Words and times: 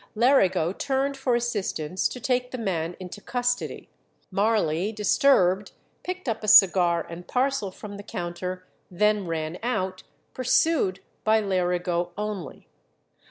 Lerigo 0.15 0.73
turned 0.73 1.15
for 1.15 1.35
assistance 1.35 2.07
to 2.07 2.19
take 2.19 2.49
the 2.49 2.57
man 2.57 2.97
into 2.99 3.21
custody. 3.21 3.87
Marley, 4.31 4.91
disturbed, 4.91 5.73
picked 6.03 6.27
up 6.27 6.43
a 6.43 6.47
cigar 6.47 7.05
and 7.07 7.27
parcel 7.27 7.69
from 7.69 7.97
the 7.97 8.01
counter, 8.03 8.65
then 8.89 9.27
ran 9.27 9.59
out, 9.61 10.01
pursued 10.33 11.01
by 11.23 11.39
Lerigo 11.39 12.13
only. 12.17 12.67